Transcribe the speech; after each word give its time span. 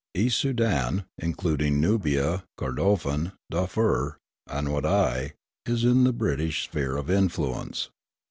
East 0.15 0.37
Soudan 0.39 1.05
(including 1.19 1.79
Nubia, 1.79 2.45
Kordofan, 2.57 3.33
Darfur, 3.51 4.17
and 4.47 4.69
Wadai) 4.69 5.33
is 5.67 5.83
in 5.83 6.05
the 6.05 6.11
British 6.11 6.63
sphere 6.63 6.97
of 6.97 7.07
influence. 7.07 7.91